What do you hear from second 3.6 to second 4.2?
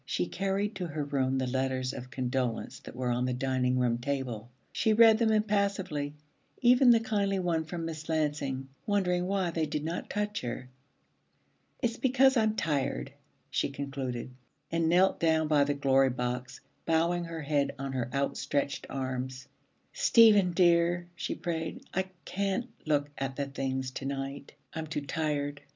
room